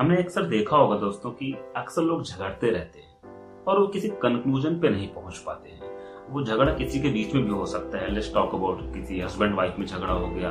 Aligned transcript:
हमने 0.00 0.16
अक्सर 0.16 0.42
देखा 0.42 0.76
होगा 0.76 0.96
दोस्तों 0.96 1.30
कि 1.30 1.54
अक्सर 1.76 2.02
लोग 2.02 2.22
झगड़ते 2.24 2.70
रहते 2.70 2.98
हैं 2.98 3.64
और 3.64 3.78
वो 3.80 3.86
किसी 3.86 4.08
कंक्लूजन 4.22 4.78
पे 4.80 4.88
नहीं 4.90 5.06
पहुँच 5.08 5.38
पाते 5.38 5.70
हैं। 5.70 5.90
वो 6.30 6.42
झगड़ा 6.44 6.72
किसी 6.72 7.00
के 7.00 7.08
बीच 7.08 7.34
में 7.34 7.44
भी 7.44 7.50
हो 7.50 7.66
सकता 7.66 7.98
है। 7.98 8.10
लेट्स 8.14 8.32
टॉक 8.34 8.54
अबाउट 8.54 8.80
किसी 8.94 9.20
हस्बैंड 9.20 9.54
वाइफ 9.54 9.78
में 9.78 9.86
झगड़ा 9.86 10.12
हो 10.12 10.28
गया। 10.28 10.50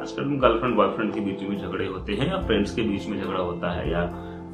आजकल 0.00 0.36
गर्लफ्रेंड 0.42 0.76
बॉयफ्रेंड 0.76 1.12
के 1.14 1.20
बीच 1.20 1.42
में 1.42 1.58
झगड़े 1.58 1.86
होते 1.86 2.12
हैं 2.12 2.30
या 2.30 2.40
फ्रेंड्स 2.42 2.74
के 2.74 2.82
बीच 2.82 3.06
में 3.06 3.20
झगड़ा 3.22 3.40
होता 3.40 3.70
है 3.70 3.90
या 3.90 4.06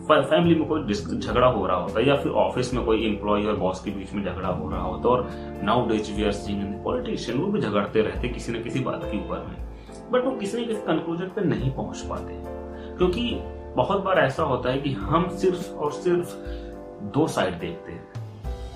फैमिली 0.03 0.55
में 0.55 0.69
कोई 0.69 0.95
झगड़ा 1.19 1.47
हो 1.47 1.67
रहा 1.67 1.77
होता 1.77 2.01
है 2.01 2.07
या 2.09 2.17
फिर 2.17 2.33
ऑफ़िस 2.33 2.73
में 2.75 2.85
कोई 2.85 3.07
एम्प्लॉय 3.07 3.47
और 3.47 3.57
बॉस 3.57 3.85
के 3.85 3.91
बीच 3.91 4.13
में 4.15 4.25
झगड़ा 4.25 4.49
हो 4.49 4.71
रहा 4.71 4.83
होता 4.83 5.09
है 5.09 5.15
और 5.15 5.63
nowadays 5.89 6.13
we 6.13 6.25
are 6.25 6.33
seeing 6.33 6.75
politician 6.85 7.39
वो 7.39 7.47
भी 7.47 7.61
झगड़ते 7.61 8.03
रहते 8.03 8.29
किसी 8.29 8.53
न 8.53 8.63
किसी 8.63 8.81
बात 8.81 9.05
के 9.05 9.19
ऊपर 9.19 9.47
में। 9.49 10.11
बट 10.13 10.25
वो 10.25 10.31
किसी 10.31 10.61
न 10.61 10.67
किसी 10.67 10.81
कंक्लूजन 10.81 11.27
पे 11.27 11.45
नहीं 11.45 11.71
पहुँच 11.71 12.01
पाते 12.01 12.41
क्योंकि 12.97 13.31
बहुत 13.77 14.03
बार 14.03 14.19
ऐसा 14.19 14.43
होता 14.43 14.71
है 14.71 14.79
कि 14.79 14.93
हम 14.93 15.29
सिर्फ़ 15.37 15.73
और 15.73 15.93
सिर्फ़ 15.93 16.35
दो 17.15 17.27
साइड 17.27 17.59
देखते 17.59 17.93
हैं। 17.93 18.13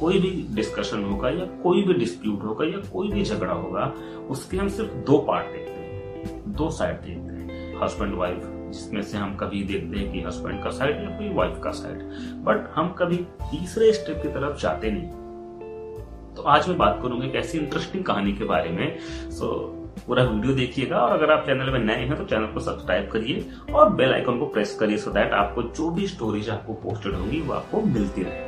कोई 0.01 0.19
भी 0.21 0.47
डिस्कशन 0.55 1.05
होगा 1.05 1.31
या 1.31 1.45
कोई 1.63 1.83
भी 1.83 1.95
डिस्प्यूट 1.95 2.43
होगा 2.43 2.65
या 2.65 2.79
कोई 2.93 3.09
भी 3.09 3.25
झगड़ा 3.25 3.53
होगा, 3.53 3.95
उसके 4.31 4.57
हम 4.57 4.69
सिर्फ़ 4.69 4.95
दो 4.95 5.19
पार्ट 5.19 5.47
देखते 5.47 5.73
हैं। 5.73 6.53
दो 6.53 6.71
साइड 6.71 6.97
देखते 6.97 7.35
हैं। 7.35 7.81
हस्बैंड 7.83 8.15
वाइफ 8.15 8.43
जिसमें 8.45 9.03
से 9.03 9.19
हम 9.19 9.37
कभी 9.37 9.63
देखते 9.63 9.99
हैं 9.99 10.13
कि 10.13 10.21
हस्बैंड 10.21 10.63
का 10.65 10.71
साइड 10.71 10.97
या 10.97 11.19
कोई 11.19 11.33
वाइफ 11.35 11.61
का 11.65 11.71
साइड 11.71 11.99
बट 12.45 12.73
हम 12.75 12.89
कभी 12.89 13.17
तीसरे 13.43 13.93
स्टेप 13.93 14.23
की 14.23 14.29
तरफ़ 14.29 14.61
जाते 14.61 14.91
नहीं। 14.91 16.35
तो 16.35 16.43
आज 16.43 16.69
मैं 16.69 16.79
बात 16.79 16.99
करूँगा 17.03 17.27
एक 17.27 17.35
ऐसी 17.35 17.59
इंटरेस्टिंग 17.59 18.05
कहानी 18.05 18.33
के 18.33 18.45
बारे 18.45 18.71
में। 18.71 18.99
सो 19.31 19.73
पूरा 19.97 20.23
वीडियो 20.23 20.55
देखिएगा 20.55 20.99
और 20.99 21.13
अगर 21.13 21.31
आप 21.33 21.47
चैनल 21.47 21.71
में 21.71 21.79
नए 21.79 22.05
हैं 22.07 22.17
तो 22.17 22.25
चैनल 22.25 22.47
को 22.47 22.61
सब्सक्राइब 22.61 23.09
करिए 23.11 23.45
और 23.75 23.91
बेल 23.91 24.13
आइकन 24.13 24.39
को 24.39 24.47
प्रेस 24.47 24.75
करिए 24.81 24.97
सो 24.97 25.11
दैट 25.11 25.33
आपको 25.33 25.63
जो 25.63 25.91
भी 25.91 26.07
स्टोरीज 26.09 26.51
आपको 26.51 26.73
पोस्टेड 26.75 27.15
होंगी 27.15 27.41
वो 27.41 27.55
आपको 27.55 27.81
मिलती 27.83 28.23
रहे। 28.23 28.45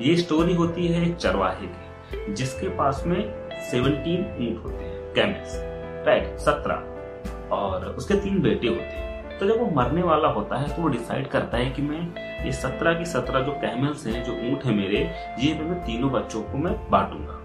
ये 0.00 0.16
स्टोरी 0.16 0.54
होती 0.54 0.86
है 0.86 1.02
एक 1.08 1.16
चरवाहे 1.16 1.66
की, 1.66 2.34
जिसके 2.34 2.68
पास 2.68 3.02
में 3.06 3.18
17 3.70 4.20
ऊँट 4.40 4.64
होते 4.64 4.84
हैं 4.84 5.12
कैमल्स 5.14 5.54
राइट 6.06 6.38
सत्रह, 6.38 7.56
और 7.56 7.86
उसके 7.88 8.14
तीन 8.14 8.40
बेटे 8.42 8.68
होते 8.68 8.82
हैं। 8.82 9.13
तो 9.40 9.46
जब 9.46 9.58
वो 9.60 9.66
मरने 9.70 10.02
वाला 10.02 10.28
होता 10.28 10.56
है 10.56 10.76
तो 10.76 10.82
वो 10.82 10.88
डिसाइड 10.88 11.28
करता 11.28 11.58
है 11.58 11.70
कि 11.70 11.82
मैं 11.82 12.00
ये 12.44 12.52
सत्रह 12.52 12.94
की 12.94 13.04
सत्रह 13.04 13.40
जो 13.40 13.52
कैमल्स 13.52 14.06
हैं, 14.06 14.22
जो 14.24 14.32
ऊँट 14.32 14.64
है 14.64 14.74
मेरे, 14.74 14.98
ये 15.38 15.54
मैं 15.54 15.80
तीनों 15.80 16.10
बच्चों 16.10 16.42
को 16.42 16.58
मैं 16.58 16.74
बांटूँगा। 16.90 17.40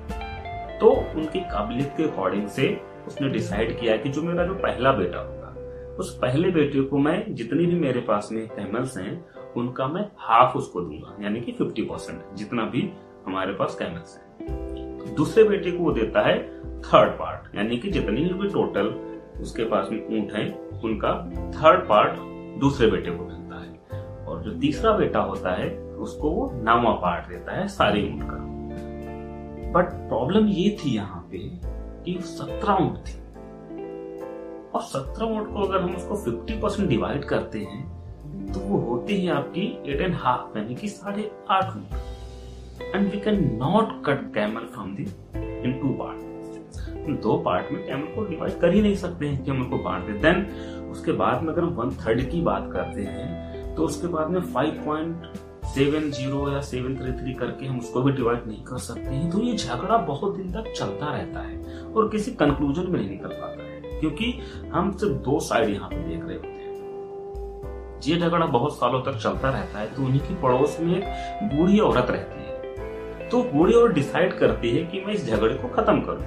तो 0.80 0.90
उनकी 0.90 1.40
काबिलियत 1.40 1.94
के 1.98 2.04
अकॉर्डिंग 2.04 2.48
से 2.48 2.82
उसने 3.08 3.30
डिसाइड 3.30 3.80
किया 3.80 3.98
कि 3.98 4.10
जो 4.10 4.22
मेरा 4.22 4.46
जो 4.46 4.54
पहला 4.54 4.92
बेटा 4.92 5.20
होगा, 5.20 5.48
उस 6.00 6.18
पहले 6.18 6.52
बेटे 6.52 6.82
को 6.82 6.98
मैं 6.98 7.36
जितनी 7.36 7.66
भी 7.66 7.76
मेरे 7.76 8.02
पास 8.02 8.30
में 8.32 8.48
कैमल्स 8.48 8.98
हैं, 8.98 9.26
उनका 9.58 9.88
मैं 9.88 10.06
हाफ़ 10.18 10.58
उसको 10.58 10.82
दूँगा, 10.82 11.16
यानी 11.24 11.42
कि 11.42 11.52
फिफ्टी 11.52 11.82
परसेंट 11.82 12.22
जितना 12.36 12.66
भी 12.66 12.90
हमारे 13.26 13.54
पास 13.54 13.76
कैमल्स 13.80 14.18
हैं। 14.18 15.16
दूसरे 15.16 15.44
बेटे 15.44 15.72
को 15.72 15.84
वो 15.84 15.92
देता 15.92 16.22
है 16.22 16.38
थर्ड 16.82 17.12
पार्ट 17.12 17.56
यानी 17.56 17.78
कि 17.78 17.90
जितनी 17.92 18.22
भी 18.22 18.50
टोटल 18.50 18.94
उसके 19.42 19.64
पास 19.64 19.90
में 19.92 20.20
ऊँट 20.20 20.34
है। 20.34 20.48
उनका 20.84 21.14
थर्ड 21.52 21.88
पार्ट 21.88 22.20
दूसरे 22.60 22.92
बेटे 22.92 23.12
को 23.12 23.26
मिलता 23.26 23.62
है। 23.62 24.26
और 24.26 24.42
जो 24.44 24.52
तीसरा 24.52 24.92
बेटा 24.98 25.20
होता 25.20 25.56
है, 25.56 25.70
उसको 26.00 26.30
वो 26.30 26.52
नावा 26.64 26.92
पार्ट 26.92 27.28
देता 27.30 27.60
है, 27.60 27.68
सारे 27.68 28.04
ऊँट 28.04 28.24
का। 28.24 28.38
बट 29.72 29.90
प्रॉब्लम 30.10 30.48
ये 30.48 30.78
थी 30.80 30.96
यहाँ 30.96 31.22
पे 31.32 31.38
कि 32.06 32.18
सत्रह 32.22 32.74
ऊँट 32.74 32.98
थी। 32.98 33.18
और 34.76 34.82
सत्रह 34.82 35.26
ऊँट 35.26 35.48
को 35.48 35.62
अगर 35.62 35.82
हम 35.82 35.96
उसको 35.96 36.16
फिफ्टी 36.16 36.60
परसेंट 36.60 36.90
डिवाइड 36.90 37.24
करते 37.26 37.60
हैं 37.60 38.00
तो 38.54 38.60
वो 38.60 38.78
होती 38.80 39.26
है 39.26 39.32
आपकी 39.34 39.62
एट 39.88 40.02
एंड 40.02 40.16
हाफ़ 40.16 40.58
यानी 40.58 40.76
कि 40.76 40.88
साढ़े 40.88 41.30
आठ 41.52 41.76
ऊँट 41.76 42.96
and 42.96 43.12
we 43.12 43.20
cannot 43.58 44.02
cut 44.06 44.34
camel 44.34 44.66
from 44.74 44.96
the 44.96 45.06
two 45.82 45.90
part 45.94 46.29
दो 47.18 47.38
पार्ट 47.46 47.72
में 47.72 47.86
कैमल 47.86 48.16
को 48.16 48.26
डिवाइड 48.26 48.60
कर 48.62 48.74
ही 48.74 48.82
नहीं 48.82 48.96
सकते 48.96 49.28
हैं 49.28 49.44
कैमल 49.46 49.66
को 49.66 49.78
बांट 49.84 50.06
दे। 50.06 50.14
देन 50.22 50.46
उसके 50.92 51.12
बाद 51.14 51.44
में 51.44 51.54
अगर 51.54 51.62
हम 51.62 51.70
वन 51.76 51.90
थर्ड 51.98 52.30
की 52.32 52.42
बात 52.42 52.70
करते 52.74 53.04
हैं 53.04 53.76
तो 53.76 53.86
उसके 53.86 54.08
बाद 54.08 54.30
में 54.30 54.42
फाइव 54.44 54.82
पॉइंट 54.86 55.26
सेवन 55.66 56.10
ज़ीरो 56.12 56.52
या 56.52 56.60
सेवन 56.62 56.96
थ्री 56.98 57.12
थ्री 57.14 57.34
करके 57.34 57.66
हम 57.66 57.80
उसको 57.80 58.02
भी 58.02 58.12
डिवाइड 58.12 58.48
नहीं 58.48 58.64
कर 58.64 58.78
सकते 58.80 59.10
हैं। 59.10 59.30
तो 59.32 59.40
ये 59.40 59.56
झगड़ा 59.56 59.98
बहुत 59.98 60.36
दिन 60.38 60.52
तक 60.52 60.72
चलता 60.78 61.12
रहता 61.12 61.40
है 61.40 61.84
और 61.86 62.10
किसी 62.10 62.32
कंक्लूजन 62.34 62.92
में 62.92 63.00
नहीं 63.00 63.10
निकल 63.10 63.30
पाता 63.32 63.64
है, 63.64 64.00
क्योंकि 64.00 64.34
हम 64.74 64.92
सिर्फ़ 64.94 65.14
दो 65.24 65.40
साइड 65.40 65.70
यहाँ 65.70 65.90
पे 65.90 65.98
देख 66.08 66.26
रहे 66.26 66.36
होते 66.36 66.48
हैं। 66.48 66.58
ये 68.06 68.18
झगड़ा 68.18 68.46
बहुत 68.48 68.76
सालों 68.76 69.02
तक 69.02 69.18
चलता 69.18 69.50
रहता 69.50 69.80
है 69.80 69.94
तो 69.96 70.04
उन्हीं 70.04 70.22
की 70.22 70.36
पड़ोस 70.42 70.78
में 70.82 70.96
एक 70.98 71.56
बूढ़ी 71.56 71.80
औरत 71.80 72.12
रहती 72.12 72.42
है। 72.42 73.28
तो 73.30 73.42
बूढ़ी 73.54 73.74
औरत 73.74 73.96
डिसाइड 73.96 74.34
करती 74.34 74.70
है 74.72 74.84
कि 74.86 75.04
मैं 75.06 75.14
इस 75.14 75.28
झगड़े 75.28 75.54
को 75.56 75.68
खत्म 75.76 76.02
करूँ। 76.02 76.24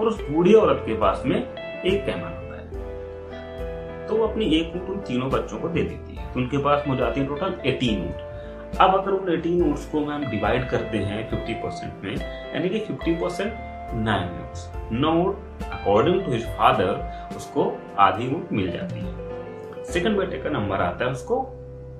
और 0.00 0.06
उस 0.06 0.20
बूढ़ी 0.30 0.54
औरत 0.54 0.82
के 0.86 0.94
पास 0.98 1.22
में 1.26 1.36
एक 1.36 2.04
कैमल 2.06 2.22
होता 2.22 2.56
है। 2.56 4.06
तो 4.06 4.16
वो 4.16 4.26
अपनी 4.26 4.44
एक 4.56 4.76
ऊँट 4.76 4.88
उन 4.90 4.98
तीनों 4.98 5.30
बच्चों 5.30 5.58
को 5.58 5.68
दे 5.68 5.82
देती 5.82 6.14
है। 6.14 6.32
तो 6.32 6.40
उनके 6.40 6.58
पास 6.58 6.86
हो 6.88 6.96
जाती 6.96 7.20
है 7.20 7.26
टोटल 7.26 7.60
एटीन 7.66 8.04
ऊँट। 8.04 8.78
अब 8.80 8.94
अगर 8.94 9.12
उन 9.12 9.32
एटीन 9.32 9.62
ऊँट्स 9.62 9.86
को 9.86 10.00
मैम 10.00 10.24
डिवाइड 10.24 10.68
करते 10.68 10.98
हैं 10.98 11.28
फिफ्टी 11.30 11.54
परसेंट 11.54 12.04
में, 12.04 12.16
यानी 12.54 12.68
कि 12.68 12.78
फिफ्टी 12.78 13.14
परसेंट 13.14 13.52
नाइन 13.94 14.28
ऊँट्स। 14.40 14.70
नौ 14.92 15.12
ऊँट 15.20 15.62
अकॉर्डिंग 15.62 16.24
टू 16.24 16.32
हिज 16.32 16.46
फादर 16.58 17.36
उसको 17.36 17.72
आधी 17.98 18.34
ऊँट 18.34 18.52
मिल 18.52 18.70
जाती 18.72 19.00
है। 19.00 19.84
सेकंड 19.84 20.18
बेटे 20.18 20.38
का 20.38 20.50
नंबर 20.50 20.80
आता 20.80 21.04
है, 21.04 21.10
उसको 21.10 21.42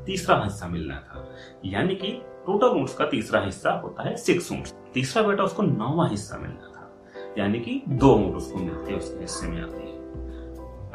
तीसरा 0.06 0.42
हिस्सा 0.44 0.66
मिलना 0.66 0.94
था। 0.94 1.26
यानी 1.64 1.94
कि 1.94 2.12
टोटल 2.46 2.78
ऊँट्स 2.78 2.94
का 2.94 3.06
तीसरा 3.06 3.40
हिस्सा 3.40 3.70
होता 3.84 4.08
है 4.08 4.16
सिक्स 4.16 4.52
ऊँट्स। 4.52 4.74
तीसरा 4.94 5.22
बेटा 5.22 5.44
उसको 5.44 5.62
नौवा 5.62 6.08
हिस्सा 6.08 6.38
मिलना 6.38 6.69
यानी 7.38 7.60
कि 7.60 7.82
दो 7.88 8.14
ऊँट 8.14 8.36
उसको 8.36 8.58
मिलते 8.58 8.90
हैं 8.92 8.98
उसके 8.98 9.20
हिस्से 9.20 9.46
में 9.46 9.60
आती 9.62 9.82
है। 9.82 9.98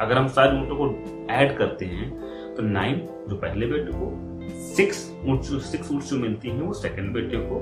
अगर 0.00 0.18
हम 0.18 0.28
सारे 0.28 0.58
ऊँटों 0.60 0.76
को 0.76 1.32
ऐड 1.32 1.56
करते 1.58 1.84
हैं 1.84 2.54
तो 2.54 2.62
नाइन, 2.62 2.96
जो 3.28 3.36
पहले 3.36 3.66
बेटे 3.66 3.92
को, 3.94 4.10
सिक्स 4.74 4.98
ऊँट 5.26 5.42
सिक्स 5.42 5.90
ऊँट 5.92 6.02
जो 6.02 6.16
मिलती 6.16 6.48
हैं, 6.48 6.60
वो 6.62 6.72
सेकंड 6.72 7.12
बेटे 7.14 7.36
को 7.36 7.56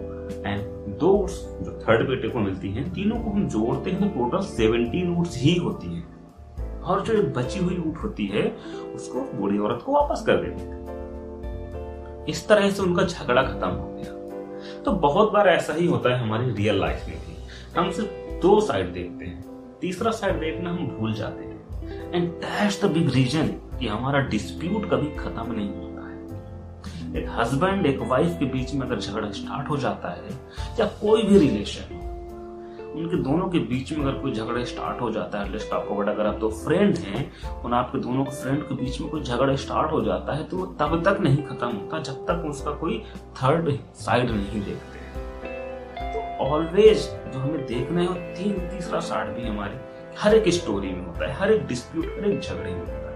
एंड 0.46 0.96
दो 0.98 1.12
ऊँट 1.12 1.30
जो 1.64 1.78
थर्ड 1.82 2.08
बेटे 2.08 2.28
को 2.28 2.38
मिलती 2.38 2.70
हैं, 2.70 2.92
तीनों 2.92 3.18
को 3.20 3.30
हम 3.30 3.48
जोड़ते 3.48 3.90
हैं 3.90 4.00
तो 4.00 4.18
टोटल 4.20 4.44
सेवनटीन 4.46 5.16
ऊँट 5.16 5.28
ही 5.30 5.54
होती 5.54 5.94
हैं। 5.94 6.80
और 6.80 7.02
जो 7.02 7.22
बची 7.36 7.58
हुई 7.58 7.76
ऊँट 7.76 7.96
होती 7.96 8.26
है, 8.26 8.44
उसको 8.94 9.20
बूढ़ी 9.34 9.58
औरत 9.58 9.82
को 9.82 9.92
वापस 9.92 10.24
कर 10.26 10.36
देते 10.36 10.62
हैं। 10.62 10.82
इस 12.26 12.46
तरह 12.48 12.70
से 12.70 12.82
उनका 12.82 13.02
झगड़ा 13.02 13.42
खत्म 13.42 13.68
हो 13.68 13.88
गया। 13.88 14.82
तो 14.82 14.92
बहुत 14.92 15.32
बार 15.32 15.48
ऐसा 15.48 15.74
ही 15.74 15.86
होता 15.86 16.14
है 16.14 16.18
हमारी 16.20 16.50
रियल 16.50 16.80
लाइफ 16.80 17.08
में 17.08 17.16
भी। 17.16 17.34
हम 17.78 17.90
सिर्फ़ 17.90 18.23
दो 18.44 18.60
साइड 18.60 18.92
देखते 18.92 19.24
हैं। 19.24 19.78
तीसरा 19.80 20.10
साइड 20.12 20.40
देखना 20.40 20.70
हम 20.70 20.86
भूल 20.88 21.12
जाते 21.14 21.44
हैं। 21.44 22.12
And 22.14 22.28
that's 22.40 22.84
the 22.84 22.90
big 22.92 23.08
reason 23.10 23.46
कि 23.78 23.86
हमारा 23.86 24.20
डिस्प्यूट 24.28 24.88
कभी 24.90 25.08
खत्म 25.16 25.52
नहीं 25.52 25.68
होता 25.68 26.08
है। 26.08 27.22
एक 27.22 27.28
हस्बैंड 27.30 27.86
एक 27.86 28.00
वाइफ 28.08 28.36
के 28.38 28.46
बीच 28.52 28.74
में 28.74 28.86
अगर 28.86 28.98
झगड़ा 28.98 29.30
स्टार्ट 29.32 29.68
हो 29.70 29.76
जाता 29.76 30.08
है, 30.10 30.32
या 30.80 30.86
कोई 31.00 31.22
भी 31.22 31.38
रिलेशन 31.38 32.00
उनके 32.96 33.16
दोनों 33.22 33.48
के 33.48 33.58
बीच 33.60 33.92
में 33.92 34.04
अगर 34.04 34.18
कोई 34.18 34.32
झगड़ा 34.32 34.64
स्टार्ट 34.64 35.00
हो 35.00 35.10
जाता 35.10 35.38
है 35.38 35.50
लेट्स 35.52 35.70
टॉक 35.70 35.86
अबाउट 35.86 36.08
अगर 36.08 36.26
आप 36.26 36.34
दो 36.40 36.50
फ्रेंड 36.58 36.96
हैं, 36.96 37.30
और 37.52 37.74
आपके 37.74 37.98
दोनों 37.98 38.24
के 38.24 38.30
फ्रेंड 38.32 38.62
के 38.62 38.74
बीच 38.74 39.00
में 39.00 39.08
कोई 39.10 39.22
झगड़ा 39.22 39.54
स्टार्ट 39.56 39.92
हो 39.92 40.00
जाता 40.04 40.34
है 40.34 40.44
तो 40.44 40.56
वो 40.56 40.66
तब 40.80 41.02
तक 41.04 41.20
नहीं 41.20 41.42
खत्म 41.46 41.68
होता 41.68 42.02
जब 42.02 42.24
तक 42.26 42.44
उसका 42.50 42.74
कोई 42.74 43.02
थर्ड 43.42 43.72
साइड 44.00 44.30
नहीं 44.30 44.62
देखते। 44.62 45.02
ऑलवेज 46.40 47.08
जो 47.32 47.38
हमें 47.38 47.64
देखना 47.66 48.00
है 48.00 48.06
वो 48.08 48.14
तीन 48.36 48.58
तीसरा 48.68 49.00
साठ 49.00 49.26
भी 49.26 49.46
हमारे 49.46 49.80
हर 50.18 50.34
एक 50.34 50.48
स्टोरी 50.48 50.88
में 50.88 51.06
होता 51.06 51.26
है, 51.26 51.32
हर 51.34 51.52
एक 51.52 51.66
डिस्प्यूट 51.66 52.04
हर 52.04 52.30
एक 52.30 52.40
झगड़े 52.40 52.70
में 52.70 52.80
होता 52.80 53.10
है। 53.10 53.13